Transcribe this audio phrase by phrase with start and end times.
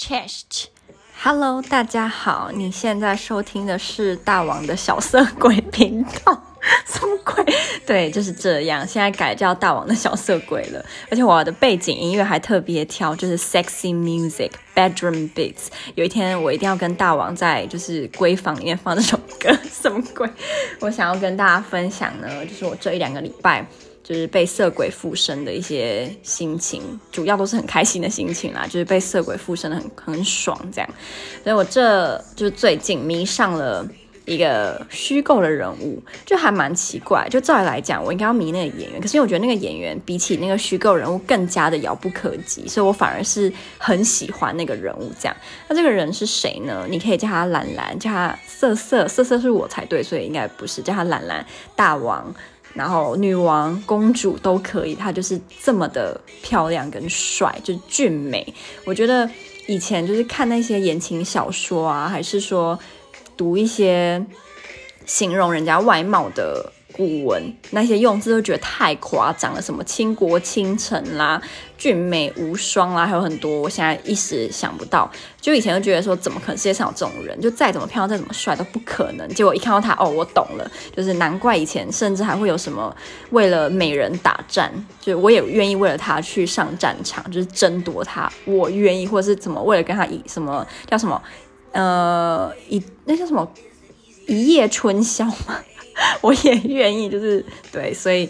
[0.00, 6.42] Chest，Hello，大家好，你现在收听的是大王的小色鬼频道，
[6.88, 7.44] 什么鬼？
[7.86, 10.82] 对，就是这样，现在改叫大王的小色鬼了。
[11.10, 15.66] 而且我的背景音乐还特别挑，就是 sexy music，bedroom beats。
[15.96, 20.26] 有一天我一定要跟大王在就是闺房里面放这首歌， 什么鬼？
[20.80, 23.66] 我想要跟大家分享呢，就是我这一两个礼拜。
[24.02, 26.82] 就是被色鬼附身的一些心情，
[27.12, 30.90] 主要都是很开心的心情啦，就是被色鬼附身的很很爽这样。
[31.44, 33.86] 所以我这就是最近迷上了
[34.24, 37.28] 一个虚构的人物，就还蛮奇怪。
[37.30, 45.36] 就照理来讲，我应该要迷那个演员，可是因为我觉得那个演员比起那个虚构人物更加的遥不可及，所以我反而是很喜欢那个人物这样。
[45.68, 46.86] 那这个人是谁呢？
[46.88, 51.44] 你可以叫他兰兰，叫他色色，色色是我才对，所以应该不是叫他兰兰
[51.76, 52.32] 大王。
[52.74, 58.54] 然后女王、公主都可以，她就是这么的漂亮跟帅，就俊美。
[58.84, 59.28] 我觉得
[59.66, 62.78] 以前就是看那些言情小说啊，还是说
[63.36, 64.24] 读一些
[65.06, 66.72] 形容人家外貌的。
[67.00, 71.40] 古文那些用字都觉得太夸张了，什么倾国倾城啦、
[71.78, 75.10] 俊美无双啦，还有很多，我现在一时想不到。
[75.40, 77.40] 就以前就觉得说，怎么可能世界上有这种人？
[77.40, 79.26] 就再怎么漂亮、再怎么帅都不可能。
[79.30, 82.94] 结果一看到他，哦，我懂了，就是难怪以前甚至还会有什么
[83.30, 91.22] 为了美人打战，就我也愿意为了他去上战场，就是争夺他，我愿意，或者是怎么为了跟他以什么叫什么
[91.72, 93.50] 呃一那叫什么
[94.26, 95.58] 一夜春宵吗？
[96.22, 98.28] 我也愿意，就是对，所以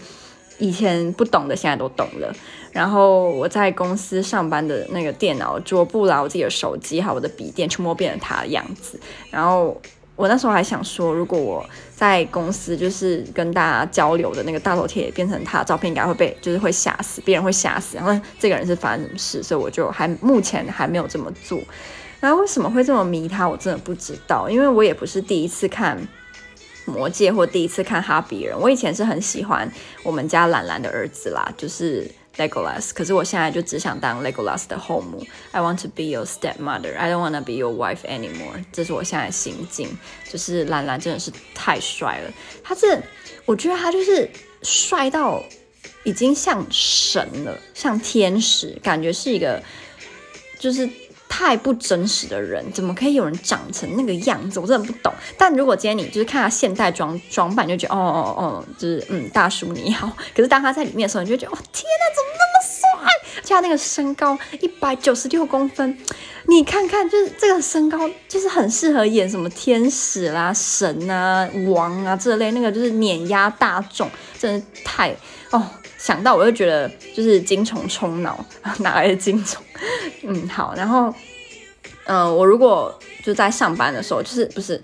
[0.59, 2.35] 以前不懂的现在都懂了。
[2.73, 8.99] 然后我在公司上班的那个电脑桌布啦，我自己的手机还有我的笔电，全部变成他的样子。
[9.31, 9.81] 然后
[10.15, 17.97] 我那时候还想说，如果我在公司就是跟大家交流的那个大头贴变成他的照片，应该会被就是会吓死，别人会吓死。
[17.97, 19.43] 然后这个人是发生什么事？
[19.43, 21.61] 所以我就还目前还没有这么做。
[22.21, 23.49] 然后为什么会这么迷他？
[23.49, 25.99] 我真的不知道，因为我也不是第一次看。
[26.91, 29.71] 魔界或第一次看哈比人，我以前是很喜欢
[30.03, 32.91] 我们家兰兰的儿子啦，就是 Legolas。
[32.93, 35.25] 可是我现在就只想当 Legolas 的后母。
[35.53, 36.97] I want to be your stepmother.
[36.97, 38.65] I don't want to be your wife anymore.
[38.73, 39.89] 这是我现在心境。
[40.31, 43.03] 就是兰兰真的是太帅了，他是
[43.45, 44.29] 我觉得他就是
[44.63, 45.43] 帅到
[46.05, 49.63] 已经像神了，像天使，感觉是一个
[50.59, 50.89] 就是。
[51.31, 54.59] 太不真实的人，怎么可以有人长成那个样子？
[54.59, 55.11] 我真的不懂。
[55.39, 60.11] 但如果今天你就是看他现代装装扮，就觉得哦哦哦，就是嗯，大叔你好。
[60.35, 63.09] 可是当他在里面的时候，你就觉得哦，天哪，怎么那么帅？
[63.45, 65.97] 加那个身高一百九十六公分，
[66.47, 75.17] 你看看，就是这个身高，就是很适合演什么天使啦、神啊、王啊这类，那个就是碾压大众，真的太
[75.51, 75.65] 哦。
[76.01, 78.43] 想到我就觉得就是精虫冲脑，
[78.81, 79.63] 哪来的精虫？
[80.25, 81.15] 嗯，好，然后，
[82.07, 84.81] 嗯、呃，我如果就在上班的时候，就是不是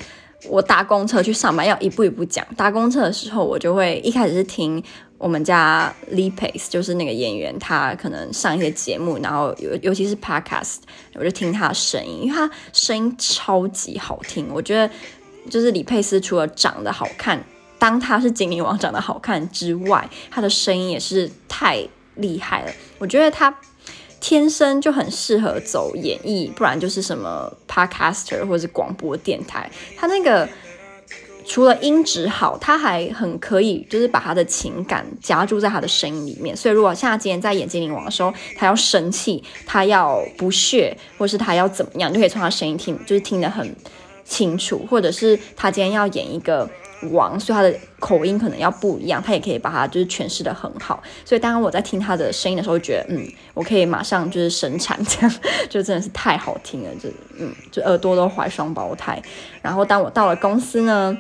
[0.47, 2.47] 我搭公车去上班，要一步一步讲。
[2.55, 4.83] 搭公车的时候，我就会一开始是听
[5.17, 10.77] 我们家 Lee Pace，就是那个演员，他可能上一些节目，然后尤尤其是 Podcast，
[11.15, 14.49] 我就听他的声音，因为他声音超级好听。
[14.53, 14.93] 我觉得
[15.49, 17.43] 就是李佩斯除了长得好看。
[17.79, 22.73] 当他是精灵王长得好看之外，他的声音也是太厉害了。
[22.99, 23.55] 我觉得他
[24.19, 29.71] 天生就很适合走演艺，不然就是什么 podcaster 或者是广播电台。
[29.97, 30.49] 他那个
[31.45, 36.57] 除了音质好，他还很可以，就是把他的情感加注在他的声音里面。
[36.57, 43.77] 所以如果像他今天在演精灵王的时候，他要生气，他要不屑，或是他要怎么样，就可以从他声音听，就是听得很
[44.25, 44.85] 清楚。
[44.91, 46.69] 或者是他今天要演一个。
[47.13, 51.03] 王，所以他的口音可能要不一样，他也可以把它就是诠释得很好。
[51.25, 55.35] 所以当我在听他的声音的时候，觉得嗯，我可以马上就是生产，这样
[55.69, 57.09] 就真的是太好听了，就
[57.39, 59.23] 嗯，就耳朵都怀双胞胎。
[59.63, 61.17] 然后当我到了公司呢，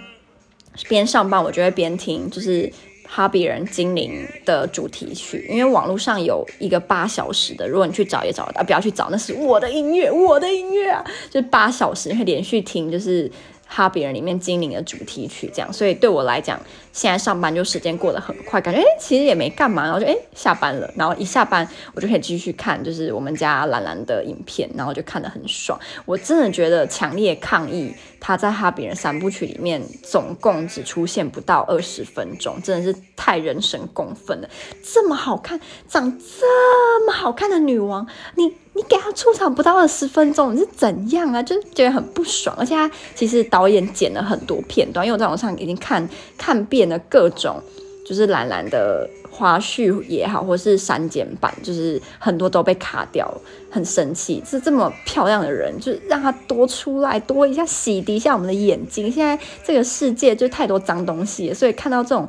[0.88, 2.72] 边上班我就会边听，就是
[3.06, 13.31] 哈比人精灵的主题曲，因为网络上有一个八小时的，如果你去找也找得到，不要去找，那是我的音乐，我的音乐啊，就是八小时会连续听，就是。
[13.66, 16.58] 哈比人里面精灵的主题曲，这样，所以对我来讲，
[16.92, 25.78] 现在上班就时间过得很快，感觉诶其实也没干嘛，然后就诶下班了，然后一下班我就可以继续看，就是我们家兰兰的影片，然后就看得很爽。
[26.04, 27.92] 我真的觉得强烈抗议，
[28.26, 34.50] 她在哈比人三部曲里面总共只出现不到二十分钟，真的是太人神共愤了。
[34.82, 38.52] 这么好看，长这么好看的女王，你。
[38.76, 41.43] 你给她出场不到二十分钟，你是怎样啊？
[41.43, 46.06] 就是觉得很不爽，而且他其实导演剪了很多片段，因为我在网上已经看
[46.37, 47.62] 看遍了各种
[48.06, 53.29] 就是蓝蓝的花絮也好，或是删减版，就是很多都被卡掉，
[53.69, 54.41] 很生气。
[54.47, 59.11] 是这么漂亮的人，就是让他多出来，多一下洗涤一下我们的眼睛。
[59.11, 62.29] 现在这个世界就太多脏东西，所以看到这种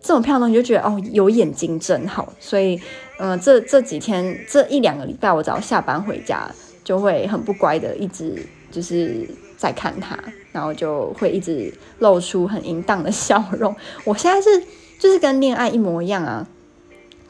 [0.00, 2.32] 这种漂亮东西，就觉得哦，有眼睛真好。
[2.38, 2.80] 所以，
[3.18, 6.48] 嗯、这这几天这一两个礼拜，我只要下班回家，
[6.84, 8.40] 就会很不乖的一直
[8.70, 10.16] 就是在看他，
[10.52, 13.74] 然后就会一直露出很淫荡的笑容。
[14.04, 14.62] 我现在是
[14.98, 16.46] 就是跟恋爱一模一样啊，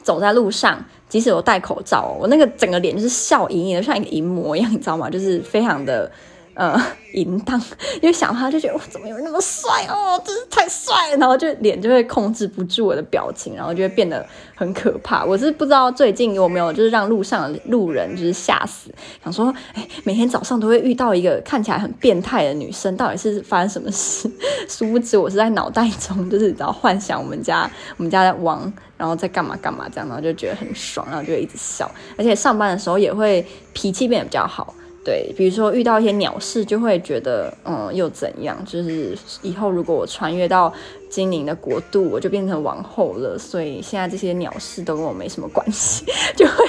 [0.03, 5.09] 走在路上，即使我戴口罩，我那个整个脸就是笑盈盈的，像一个淫魔一样，你知道吗？
[5.09, 6.11] 就是非常的。
[6.57, 6.75] 呃，
[7.13, 7.61] 淫荡，
[8.01, 14.25] 因为想他就觉得哇，怎么有人那么帅哦，真是太帅，然后就脸就会控制不住我的表情，然后就会变得
[14.55, 15.23] 很可怕。
[15.23, 18.89] 我是不知道最近有没有就是让路上的路人就是吓死，
[19.23, 24.27] 想说，哎，每天早上都会遇到一个看起来很变态的女生，到底是发生什么事？
[24.67, 31.87] 殊不知我是在脑袋中就是然后幻想我们家我们家的王，然后在干嘛干嘛这样，然后就觉得很爽，然后就一直笑，
[32.17, 34.73] 而且上班的时候也会脾气变得比较好。
[35.07, 38.61] 对，比如说遇到一些鸟事，就会觉得，嗯，又怎样？
[38.65, 40.73] 就是以后如果我穿越到
[41.09, 43.39] 精灵的国度，我就变成王后了。
[43.39, 46.03] 所以现在这些鸟事都跟我没什么关系，
[46.35, 46.65] 就会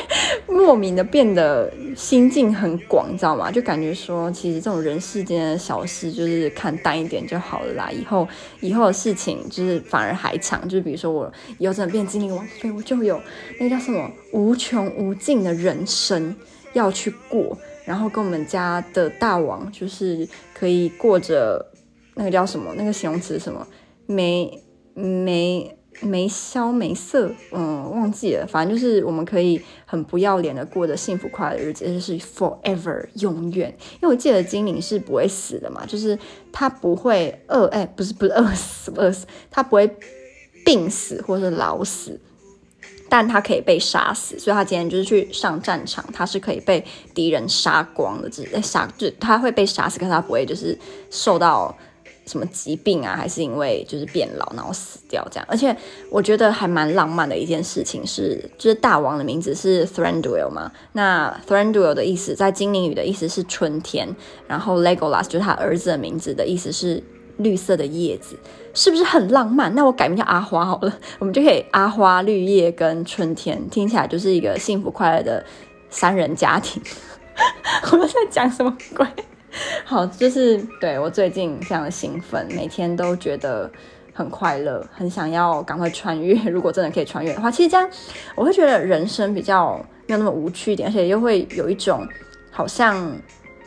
[0.46, 3.50] 莫名的变得心境很广，你知道吗？
[3.50, 7.90] 就感觉说，其实这种人世间的小事，就是看淡一点就好了啦。
[7.90, 8.28] 以后
[8.60, 10.68] 以后的事情，就是反而还长。
[10.68, 13.20] 就比如说我以后真的变精灵王妃，我就有
[13.58, 16.36] 那个叫什么无穷无尽的人生
[16.72, 17.58] 要去过。
[17.88, 21.72] 然后跟我们家的大王就是可以过着
[22.16, 23.66] 那个叫什么，那个形容词什么，
[24.04, 24.62] 没
[24.92, 33.74] 没没消没色，嗯，忘记了，反正就是我们可以很不要脸的过着幸福快乐的日子，就是 forever 永远。
[33.94, 36.18] 因为我记得精灵是不会死的嘛，就是
[36.52, 39.90] 他不会饿，哎，不是不是饿死饿死，他不会
[40.62, 42.20] 病死或是老死。
[43.08, 46.84] 但他可以被杀死，所以他今天就是去上战场，他是可以被
[47.14, 50.78] 敌人杀光的，只是杀，就他会被杀死，可他不会就是
[51.10, 51.74] 受到
[52.26, 55.46] 什么疾病啊，还是因为就是变老然后死掉这样。
[55.48, 55.74] 而且
[56.10, 64.14] 我觉得还蛮浪漫的一件事情是，就是大王的名字是 Thranduil 嘛，那 Thranduil 的意思在精灵语的意思是春天，
[64.46, 67.02] 然后 Legolas 就是他儿子的名字的意思是
[67.38, 68.36] 绿色的叶子。
[68.74, 69.74] 是不是很浪漫？
[69.74, 75.44] 那我改名叫阿花好了， 我们就可以阿花、绿叶跟春天，听起来就是一个幸福快乐的
[75.90, 76.80] 三人家庭。
[77.90, 79.04] 我们在讲什么鬼？
[79.84, 83.68] 好，就是对，我最近非常的兴奋，每天都觉得
[84.12, 86.36] 很快乐，很想要赶快穿越。
[86.48, 87.88] 如果真的可以穿越的话，其实这样
[88.36, 89.76] 我会觉得人生比较
[90.06, 92.06] 没有那么无趣一点，而且又会有一种
[92.52, 93.10] 好像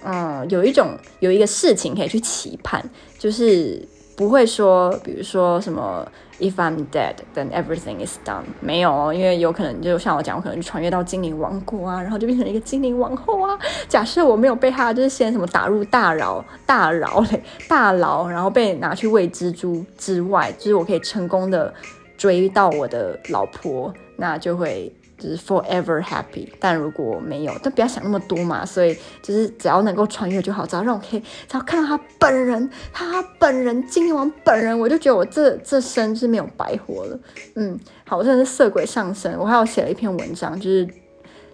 [0.04, 2.84] 嗯，有一种有一个事情可以去期盼，
[3.18, 3.88] 就是。
[4.14, 6.06] 不会说，比如说什么
[6.40, 13.58] "If I'm dead, then everything is done"，没有，因为有可能就像我讲，我可能就穿越到精灵王国啊，然后就变成一个精灵王后啊。
[13.88, 21.74] 假设我没有被他就是先什么打入大牢、大牢嘞、大牢，然后被拿去喂蜘蛛之外，就是我可以成功的
[22.22, 24.94] 追到我的老婆，那就会。
[25.22, 28.66] 就是 forever happy，但如果没有，但不要想那么多嘛。
[28.66, 37.20] 所以就是只要能够穿越就好，只要让我可以，只要看到他本人，他本人精灵王本人，我就觉得我这这生是没有白活了。
[37.54, 39.38] 嗯，好，我真的是色鬼上身。
[39.38, 40.90] 我还有写了一篇文章，就是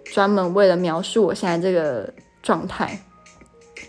[0.06, 2.10] 专门为了描述我现在这个
[2.42, 2.98] 状态，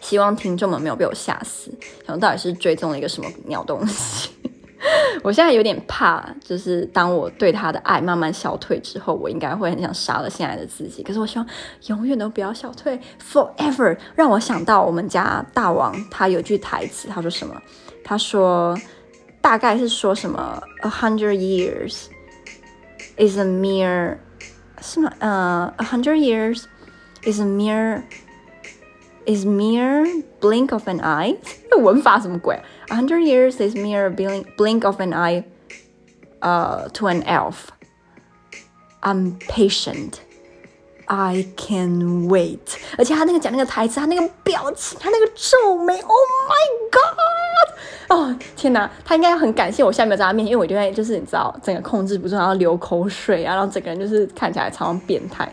[0.00, 1.72] 希望听众们没有被我吓死。
[2.04, 4.30] 然后到底是追踪了一个什么鸟东西？
[5.22, 11.02] 我现在有点怕，就是当我对他的爱慢慢消退之后，我应该会很想杀了现在的自己。
[11.02, 11.46] 可是我希望
[11.86, 13.96] 永远都不要消退，forever。
[14.14, 17.60] 让我想到我们家大王，他有句台词，他说什么？
[18.04, 18.78] 他说
[19.40, 22.06] 大概是说什么？A hundred years
[23.16, 24.16] is a mere
[24.80, 25.12] 是吗？
[25.18, 26.64] 呃，A hundred years
[27.24, 28.02] is a mere
[29.27, 30.05] is mere
[30.41, 31.35] blink of an eye。
[31.69, 32.59] 那文法什么鬼？
[32.89, 35.43] A hundred years is mere blink blink of an eye,
[36.41, 37.69] uh, to an elf.
[39.01, 40.19] I'm patient.
[41.05, 42.77] I can wait.
[42.97, 48.09] 而且他那个讲那个台词，他那个表情，他那个皱眉，Oh my god！
[48.09, 55.51] 哦，天哪，他应该要很感谢我下面在他面前，因为我就会就是你知道，整个控制不住，然后流口水啊，然后整个人就是看起来超像变态。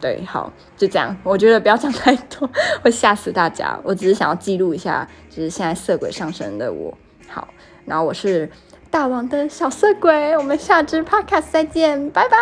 [0.00, 1.16] 对，好，就这样。
[1.22, 2.48] 我觉得不要讲太多，
[2.82, 3.78] 会吓死大家。
[3.82, 6.96] 我只是想要记录一下，就是现在色鬼上身的我。
[7.28, 7.48] 好，
[7.84, 8.50] 然后我是
[8.90, 12.36] 大王的小色鬼，我们下支 podcast 再见，拜拜。